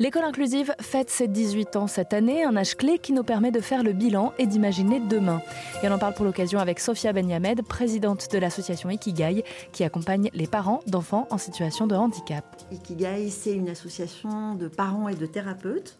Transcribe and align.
L'école 0.00 0.22
inclusive 0.22 0.72
fête 0.80 1.10
ses 1.10 1.26
18 1.26 1.74
ans 1.74 1.88
cette 1.88 2.12
année, 2.12 2.44
un 2.44 2.56
âge 2.56 2.76
clé 2.76 3.00
qui 3.00 3.12
nous 3.12 3.24
permet 3.24 3.50
de 3.50 3.58
faire 3.58 3.82
le 3.82 3.92
bilan 3.92 4.32
et 4.38 4.46
d'imaginer 4.46 5.00
demain. 5.00 5.42
Et 5.82 5.88
on 5.88 5.92
en 5.92 5.98
parle 5.98 6.14
pour 6.14 6.24
l'occasion 6.24 6.60
avec 6.60 6.78
Sophia 6.78 7.12
Benyamed, 7.12 7.62
présidente 7.62 8.30
de 8.30 8.38
l'association 8.38 8.90
Ikigai, 8.90 9.42
qui 9.72 9.82
accompagne 9.82 10.30
les 10.34 10.46
parents 10.46 10.82
d'enfants 10.86 11.26
en 11.30 11.38
situation 11.38 11.88
de 11.88 11.96
handicap. 11.96 12.44
Ikigai, 12.70 13.28
c'est 13.30 13.52
une 13.52 13.68
association 13.68 14.54
de 14.54 14.68
parents 14.68 15.08
et 15.08 15.16
de 15.16 15.26
thérapeutes, 15.26 15.98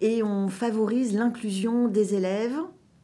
et 0.00 0.22
on 0.22 0.48
favorise 0.48 1.12
l'inclusion 1.14 1.88
des 1.88 2.14
élèves, 2.14 2.56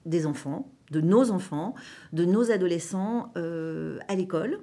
des 0.06 0.24
enfants, 0.24 0.66
de 0.90 1.02
nos 1.02 1.30
enfants, 1.30 1.74
de 2.14 2.24
nos 2.24 2.50
adolescents 2.50 3.30
euh, 3.36 3.98
à 4.08 4.14
l'école 4.14 4.60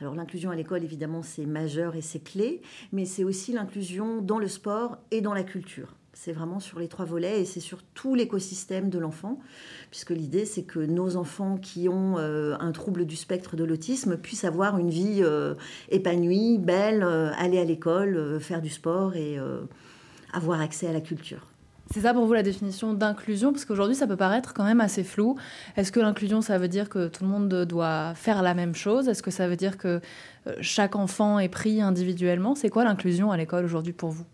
alors 0.00 0.14
l'inclusion 0.14 0.50
à 0.50 0.56
l'école, 0.56 0.84
évidemment, 0.84 1.22
c'est 1.22 1.44
majeur 1.44 1.96
et 1.96 2.02
c'est 2.02 2.20
clé, 2.20 2.62
mais 2.92 3.04
c'est 3.04 3.24
aussi 3.24 3.52
l'inclusion 3.52 4.22
dans 4.22 4.38
le 4.38 4.46
sport 4.46 4.98
et 5.10 5.20
dans 5.20 5.34
la 5.34 5.42
culture. 5.42 5.94
C'est 6.12 6.32
vraiment 6.32 6.60
sur 6.60 6.78
les 6.78 6.88
trois 6.88 7.04
volets 7.04 7.42
et 7.42 7.44
c'est 7.44 7.60
sur 7.60 7.82
tout 7.94 8.14
l'écosystème 8.14 8.90
de 8.90 8.98
l'enfant, 8.98 9.40
puisque 9.90 10.10
l'idée 10.10 10.46
c'est 10.46 10.64
que 10.64 10.80
nos 10.80 11.16
enfants 11.16 11.58
qui 11.58 11.88
ont 11.88 12.18
euh, 12.18 12.56
un 12.58 12.72
trouble 12.72 13.06
du 13.06 13.16
spectre 13.16 13.56
de 13.56 13.64
l'autisme 13.64 14.16
puissent 14.16 14.44
avoir 14.44 14.78
une 14.78 14.90
vie 14.90 15.20
euh, 15.20 15.54
épanouie, 15.90 16.58
belle, 16.58 17.02
euh, 17.02 17.30
aller 17.36 17.58
à 17.58 17.64
l'école, 17.64 18.40
faire 18.40 18.62
du 18.62 18.70
sport 18.70 19.14
et 19.16 19.38
avoir 20.32 20.60
accès 20.60 20.86
à 20.86 20.92
la 20.92 21.00
culture. 21.00 21.46
C'est 21.90 22.00
ça 22.00 22.12
pour 22.12 22.26
vous 22.26 22.34
la 22.34 22.42
définition 22.42 22.92
d'inclusion 22.92 23.52
Parce 23.52 23.64
qu'aujourd'hui, 23.64 23.96
ça 23.96 24.06
peut 24.06 24.16
paraître 24.16 24.52
quand 24.52 24.64
même 24.64 24.80
assez 24.80 25.02
flou. 25.02 25.36
Est-ce 25.76 25.90
que 25.90 26.00
l'inclusion, 26.00 26.42
ça 26.42 26.58
veut 26.58 26.68
dire 26.68 26.88
que 26.88 27.08
tout 27.08 27.24
le 27.24 27.30
monde 27.30 27.48
doit 27.64 28.12
faire 28.14 28.42
la 28.42 28.54
même 28.54 28.74
chose? 28.74 29.08
Est-ce 29.08 29.22
que 29.22 29.30
ça 29.30 29.48
veut 29.48 29.56
dire 29.56 29.78
que 29.78 30.00
euh, 30.46 30.54
chaque 30.60 30.96
enfant 30.96 31.38
est 31.38 31.48
pris 31.48 31.80
individuellement? 31.80 32.54
C'est 32.54 32.68
quoi 32.68 32.84
l'inclusion 32.84 33.30
à 33.30 33.36
l'école 33.36 33.64
aujourd'hui 33.64 33.94
pour 33.94 34.10
vous? 34.10 34.24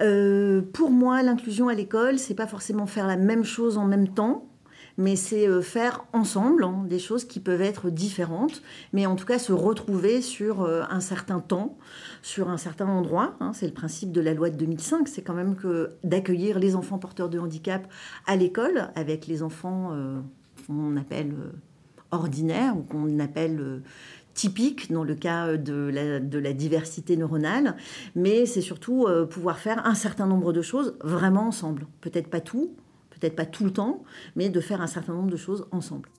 Euh, 0.00 0.62
Pour 0.72 0.90
moi, 0.90 1.22
l'inclusion 1.22 1.68
à 1.68 1.74
l'école, 1.74 2.18
c'est 2.18 2.34
pas 2.34 2.48
forcément 2.48 2.86
faire 2.86 3.06
la 3.06 3.16
même 3.16 3.44
chose 3.44 3.78
en 3.78 3.84
même 3.84 4.08
temps 4.08 4.44
mais 4.96 5.16
c'est 5.16 5.48
euh, 5.48 5.60
faire 5.60 6.04
ensemble 6.12 6.64
hein, 6.64 6.84
des 6.86 6.98
choses 6.98 7.24
qui 7.24 7.40
peuvent 7.40 7.62
être 7.62 7.90
différentes, 7.90 8.62
mais 8.92 9.06
en 9.06 9.16
tout 9.16 9.26
cas 9.26 9.38
se 9.38 9.52
retrouver 9.52 10.22
sur 10.22 10.62
euh, 10.62 10.82
un 10.90 11.00
certain 11.00 11.40
temps, 11.40 11.76
sur 12.22 12.48
un 12.48 12.56
certain 12.56 12.86
endroit. 12.86 13.36
Hein. 13.40 13.52
c'est 13.52 13.66
le 13.66 13.72
principe 13.72 14.12
de 14.12 14.20
la 14.20 14.34
loi 14.34 14.50
de 14.50 14.56
2005, 14.56 15.08
c'est 15.08 15.22
quand 15.22 15.34
même 15.34 15.56
que 15.56 15.92
d'accueillir 16.04 16.58
les 16.58 16.76
enfants 16.76 16.98
porteurs 16.98 17.28
de 17.28 17.38
handicap 17.38 17.86
à 18.26 18.36
l'école 18.36 18.90
avec 18.94 19.26
les 19.26 19.42
enfants 19.42 19.90
euh, 19.92 20.20
qu'on 20.66 20.96
appelle 20.96 21.34
ordinaires 22.10 22.76
ou 22.76 22.82
qu'on 22.82 23.18
appelle 23.18 23.82
typiques 24.34 24.92
dans 24.92 25.04
le 25.04 25.14
cas 25.14 25.56
de 25.56 26.38
la 26.38 26.52
diversité 26.52 27.16
neuronale, 27.16 27.76
mais 28.14 28.46
c'est 28.46 28.60
surtout 28.60 29.06
pouvoir 29.30 29.58
faire 29.58 29.84
un 29.84 29.94
certain 29.94 30.26
nombre 30.26 30.52
de 30.52 30.62
choses 30.62 30.96
vraiment 31.02 31.48
ensemble. 31.48 31.86
Peut-être 32.00 32.28
pas 32.28 32.40
tout, 32.40 32.72
peut-être 33.24 33.36
pas 33.36 33.46
tout 33.46 33.64
le 33.64 33.72
temps, 33.72 34.02
mais 34.36 34.50
de 34.50 34.60
faire 34.60 34.82
un 34.82 34.86
certain 34.86 35.14
nombre 35.14 35.30
de 35.30 35.36
choses 35.36 35.66
ensemble. 35.72 36.10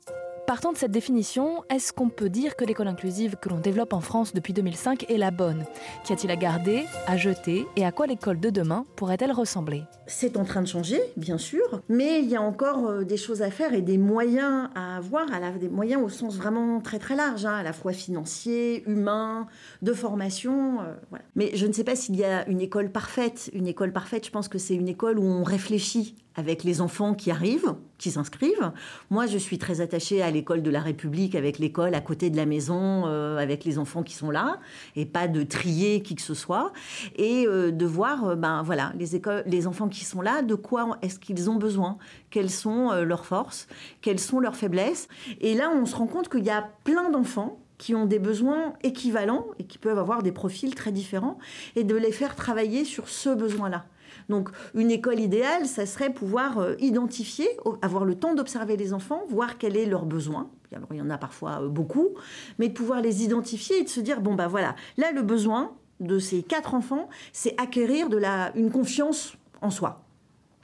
Partant 0.47 0.71
de 0.71 0.77
cette 0.77 0.91
définition, 0.91 1.63
est-ce 1.71 1.91
qu'on 1.91 2.09
peut 2.09 2.29
dire 2.29 2.55
que 2.55 2.65
l'école 2.65 2.87
inclusive 2.87 3.35
que 3.41 3.49
l'on 3.49 3.57
développe 3.57 3.93
en 3.93 3.99
France 3.99 4.31
depuis 4.31 4.53
2005 4.53 5.09
est 5.09 5.17
la 5.17 5.31
bonne? 5.31 5.65
Qu'y 6.03 6.13
a-t-il 6.13 6.29
à 6.29 6.35
garder, 6.35 6.85
à 7.07 7.17
jeter 7.17 7.65
et 7.75 7.83
à 7.83 7.91
quoi 7.91 8.05
l'école 8.05 8.39
de 8.39 8.51
demain 8.51 8.85
pourrait-elle 8.95 9.31
ressembler? 9.31 9.81
C'est 10.05 10.37
en 10.37 10.45
train 10.45 10.61
de 10.61 10.67
changer, 10.67 11.01
bien 11.17 11.39
sûr, 11.39 11.81
mais 11.89 12.21
il 12.21 12.29
y 12.29 12.35
a 12.35 12.43
encore 12.43 12.85
euh, 12.85 13.03
des 13.03 13.17
choses 13.17 13.41
à 13.41 13.49
faire 13.49 13.73
et 13.73 13.81
des 13.81 13.97
moyens 13.97 14.69
à 14.75 14.97
avoir, 14.97 15.25
des 15.59 15.67
moyens 15.67 16.03
au 16.03 16.09
sens 16.09 16.37
vraiment 16.37 16.79
très 16.79 16.99
très 16.99 17.15
large, 17.15 17.43
hein, 17.47 17.55
à 17.55 17.63
la 17.63 17.73
fois 17.73 17.91
financier, 17.91 18.83
humain, 18.87 19.47
de 19.81 19.93
formation. 19.93 20.79
Euh, 20.81 21.17
mais 21.35 21.55
je 21.55 21.65
ne 21.65 21.73
sais 21.73 21.83
pas 21.83 21.95
s'il 21.95 22.17
y 22.17 22.23
a 22.23 22.47
une 22.47 22.61
école 22.61 22.91
parfaite. 22.91 23.49
Une 23.53 23.65
école 23.65 23.91
parfaite, 23.91 24.27
je 24.27 24.31
pense 24.31 24.47
que 24.47 24.59
c'est 24.59 24.75
une 24.75 24.89
école 24.89 25.17
où 25.17 25.23
on 25.23 25.43
réfléchit 25.43 26.15
avec 26.35 26.63
les 26.63 26.81
enfants 26.81 27.13
qui 27.13 27.31
arrivent, 27.31 27.75
qui 27.97 28.11
s'inscrivent. 28.11 28.71
Moi, 29.09 29.25
je 29.25 29.37
suis 29.37 29.57
très 29.57 29.81
attachée 29.81 30.21
à 30.21 30.31
l'école 30.31 30.61
de 30.61 30.69
la 30.69 30.81
République, 30.81 31.35
avec 31.35 31.59
l'école 31.59 31.95
à 31.95 32.01
côté 32.01 32.29
de 32.29 32.37
la 32.37 32.45
maison, 32.45 33.05
euh, 33.05 33.37
avec 33.37 33.63
les 33.63 33.77
enfants 33.77 34.03
qui 34.03 34.13
sont 34.13 34.29
là, 34.29 34.59
et 34.95 35.05
pas 35.05 35.27
de 35.27 35.43
trier 35.43 36.01
qui 36.01 36.15
que 36.15 36.21
ce 36.21 36.33
soit, 36.33 36.73
et 37.15 37.45
euh, 37.47 37.71
de 37.71 37.85
voir, 37.85 38.25
euh, 38.25 38.35
ben 38.35 38.63
voilà, 38.63 38.93
les 38.97 39.15
écoles, 39.15 39.43
les 39.45 39.67
enfants 39.67 39.87
qui 39.87 40.03
sont 40.03 40.21
là, 40.21 40.41
de 40.41 40.55
quoi 40.55 40.97
est-ce 41.01 41.19
qu'ils 41.19 41.49
ont 41.49 41.55
besoin, 41.55 41.97
quelles 42.29 42.49
sont 42.49 42.91
leurs 42.91 43.25
forces, 43.25 43.67
quelles 44.01 44.19
sont 44.19 44.39
leurs 44.39 44.55
faiblesses? 44.55 45.07
Et 45.39 45.53
là, 45.53 45.71
on 45.73 45.85
se 45.85 45.95
rend 45.95 46.07
compte 46.07 46.29
qu'il 46.29 46.43
y 46.43 46.49
a 46.49 46.69
plein 46.83 47.09
d'enfants 47.09 47.59
qui 47.77 47.95
ont 47.95 48.05
des 48.05 48.19
besoins 48.19 48.73
équivalents 48.83 49.47
et 49.59 49.65
qui 49.65 49.77
peuvent 49.77 49.99
avoir 49.99 50.23
des 50.23 50.31
profils 50.31 50.73
très 50.75 50.91
différents, 50.91 51.37
et 51.75 51.83
de 51.83 51.95
les 51.95 52.11
faire 52.11 52.35
travailler 52.35 52.85
sur 52.85 53.09
ce 53.09 53.29
besoin-là. 53.29 53.85
Donc 54.29 54.49
une 54.73 54.91
école 54.91 55.19
idéale, 55.19 55.65
ça 55.65 55.85
serait 55.85 56.13
pouvoir 56.13 56.59
euh, 56.59 56.75
identifier, 56.79 57.47
avoir 57.81 58.05
le 58.05 58.15
temps 58.15 58.33
d'observer 58.33 58.77
les 58.77 58.93
enfants, 58.93 59.23
voir 59.29 59.57
quel 59.57 59.77
est 59.77 59.85
leur 59.85 60.05
besoin. 60.05 60.49
Alors 60.73 60.89
il 60.91 60.97
y 60.97 61.01
en 61.01 61.09
a 61.09 61.17
parfois 61.17 61.61
euh, 61.61 61.67
beaucoup, 61.67 62.09
mais 62.59 62.67
de 62.67 62.73
pouvoir 62.73 63.01
les 63.01 63.23
identifier 63.23 63.79
et 63.79 63.83
de 63.83 63.89
se 63.89 63.99
dire 63.99 64.21
bon 64.21 64.33
bah 64.33 64.47
voilà, 64.47 64.75
là 64.97 65.11
le 65.11 65.21
besoin 65.21 65.71
de 65.99 66.19
ces 66.19 66.43
quatre 66.43 66.73
enfants, 66.73 67.09
c'est 67.31 67.59
acquérir 67.59 68.09
de 68.09 68.19
une 68.57 68.71
confiance 68.71 69.37
en 69.61 69.69
soi. 69.69 70.01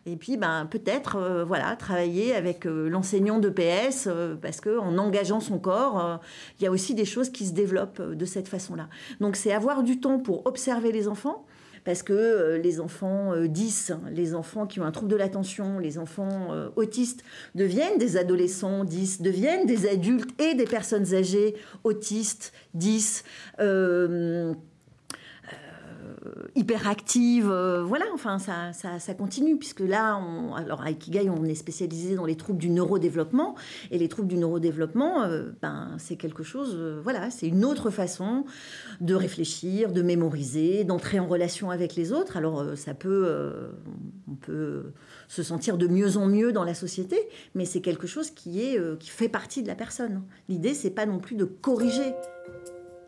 Et 0.08 0.16
puis, 0.16 0.36
ben, 0.36 0.66
peut-être, 0.66 1.18
euh, 1.18 1.46
voilà, 1.46 1.76
travailler 1.76 2.34
avec 2.34 2.66
l'enseignant 2.66 3.38
de 3.38 3.50
PS, 3.50 4.10
parce 4.42 4.60
que 4.60 4.80
en 4.80 4.98
engageant 4.98 5.40
son 5.40 5.60
corps, 5.60 6.20
il 6.60 6.64
y 6.64 6.68
a 6.68 6.72
aussi 6.72 6.96
des 6.96 7.06
choses 7.06 7.30
qui 7.30 7.46
se 7.46 7.54
développent 7.54 8.02
de 8.02 8.26
cette 8.26 8.48
façon-là. 8.48 8.90
Donc, 9.20 9.36
c'est 9.36 9.54
avoir 9.54 9.84
du 9.84 10.00
temps 10.00 10.18
pour 10.18 10.46
observer 10.48 10.92
les 10.92 11.08
enfants, 11.08 11.46
parce 11.84 12.04
que 12.04 12.14
euh, 12.14 12.58
les 12.58 12.80
enfants 12.80 13.34
10, 13.36 13.92
euh, 13.92 14.10
les 14.12 14.36
enfants 14.36 14.68
qui 14.68 14.80
ont 14.80 14.86
un 14.86 14.92
trouble 14.92 15.12
de 15.12 15.16
l'attention, 15.16 15.80
les 15.80 15.98
enfants 15.98 16.54
euh, 16.54 16.70
autistes 16.76 17.24
deviennent 17.56 17.98
des 17.98 18.18
adolescents 18.18 18.84
10, 18.84 19.22
deviennent 19.22 19.66
des 19.66 19.88
adultes 19.88 20.30
et 20.42 20.54
des 20.56 20.66
personnes 20.66 21.14
âgées 21.14 21.56
autistes 21.84 22.54
10. 22.74 23.24
Euh, 23.60 24.54
hyperactive, 26.56 27.50
euh, 27.50 27.84
voilà, 27.84 28.06
enfin 28.14 28.38
ça, 28.40 28.72
ça, 28.74 29.14
continue 29.14 29.58
puisque 29.58 29.80
là, 29.80 30.18
on, 30.18 30.54
alors 30.54 30.82
à 30.82 30.92
Ikigai, 30.92 31.30
on 31.30 31.46
est 31.46 31.56
spécialisé 31.56 32.16
dans 32.16 32.26
les 32.26 32.36
troubles 32.36 32.60
du 32.60 32.70
neurodéveloppement 32.70 33.56
et 33.90 33.98
les 33.98 34.08
troubles 34.08 34.28
du 34.28 34.38
neurodéveloppement, 34.38 35.24
euh, 35.24 35.52
ben 35.62 35.96
c'est 35.98 36.16
quelque 36.16 36.44
chose, 36.44 36.78
voilà, 37.04 37.32
c'est 37.32 37.48
une 37.48 37.66
autre 37.66 37.90
façon 37.90 38.46
de 39.00 39.16
réfléchir, 39.16 39.92
de 39.92 40.02
mémoriser, 40.02 40.84
d'entrer 40.84 41.20
en 41.20 41.28
relation 41.28 41.72
avec 41.72 41.96
les 41.96 42.12
autres. 42.14 42.38
Alors 42.38 42.66
ça 42.76 42.94
peut, 42.94 43.72
on 44.30 44.36
peut 44.36 44.92
se 45.28 45.44
sentir 45.44 45.78
de 45.78 45.88
mieux 45.88 46.18
en 46.18 46.28
mieux 46.28 46.52
dans 46.52 46.64
la 46.64 46.74
société, 46.74 47.18
mais 47.56 47.66
c'est 47.66 47.82
quelque 47.82 48.08
chose 48.08 48.32
qui 48.32 48.62
est, 48.62 48.80
qui 49.00 49.10
fait 49.10 49.30
partie 49.30 49.64
de 49.64 49.68
la 49.68 49.76
personne. 49.76 50.22
L'idée, 50.50 50.74
c'est 50.74 50.92
pas 50.92 51.06
non 51.06 51.20
plus 51.20 51.36
de 51.36 51.46
corriger. 51.46 52.14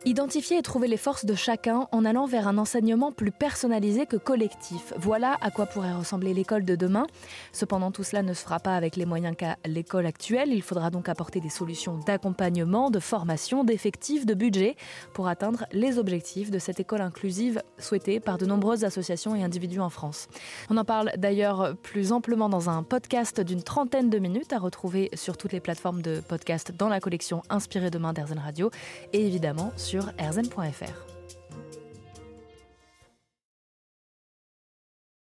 Identifier 0.06 0.58
et 0.58 0.62
trouver 0.62 0.90
les 0.90 0.98
forces 0.98 1.24
de 1.24 1.34
chacun 1.34 1.88
en 1.94 2.04
allant 2.04 2.26
vers 2.26 2.50
un 2.50 2.58
enseignement 2.58 3.14
plus 3.14 3.32
personnalisé 3.32 4.06
que 4.06 4.18
collectif. 4.18 4.92
Voilà 4.98 5.38
à 5.40 5.50
quoi 5.50 5.66
pourrait 5.66 5.94
ressembler 5.94 6.34
l'école 6.34 6.66
de 6.66 6.76
demain. 6.76 7.08
Cependant, 7.54 7.90
tout 7.90 8.04
cela 8.04 8.22
ne 8.22 8.34
se 8.34 8.44
fera 8.44 8.60
pas 8.60 8.76
avec 8.76 8.98
les 8.98 9.06
moyens 9.06 9.34
qu'a 9.38 9.56
l'école 9.66 10.06
actuelle. 10.06 10.52
Il 10.52 10.62
faudra 10.62 10.90
donc 10.90 11.08
apporter 11.08 11.40
des 11.40 11.48
solutions 11.48 12.00
d'accompagnement, 12.06 12.90
de 12.90 13.00
formation, 13.00 13.64
d'effectifs, 13.64 14.26
de 14.26 14.34
budget 14.34 14.76
pour 15.14 15.30
atteindre 15.30 15.66
les 15.72 15.98
objectifs 15.98 16.52
de 16.52 16.60
cette 16.60 16.82
école 16.82 17.00
inclusive 17.00 17.64
souhaitée 17.78 18.20
par 18.20 18.38
de 18.38 18.46
nombreuses 18.46 18.84
associations 18.84 19.36
et 19.36 19.44
individus 19.44 19.80
en 19.80 19.90
France. 19.90 20.28
On 20.70 20.76
en 20.76 20.84
parle 20.84 21.14
d'ailleurs 21.16 21.78
plus 21.82 22.12
amplement 22.12 22.50
dans 22.50 22.70
un 22.70 22.84
podcast 22.84 23.40
d'une 23.40 23.64
trentaine 23.64 24.10
de 24.10 24.20
minutes 24.20 24.52
à 24.52 24.60
retrouver 24.60 25.12
sur 25.14 25.38
toutes 25.38 25.54
les 25.54 25.62
plateformes 25.62 26.02
de 26.02 26.20
podcast 26.20 26.74
dans 26.78 26.90
la 26.90 27.00
collection 27.00 27.42
Inspiré 27.50 27.90
demain 27.90 28.12
d'Airzen 28.12 28.40
Radio 28.40 28.70
et 29.14 29.26
évidemment 29.26 29.72
sur 29.78 29.93
sur 29.94 30.10
rzn.fr. 30.18 31.13